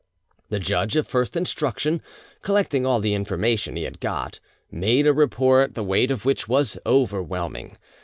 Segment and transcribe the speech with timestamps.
[0.49, 2.01] The judge of first instruction,
[2.41, 4.39] collecting all the information he had got,
[4.71, 7.77] made a report the weight of which was overwhelming.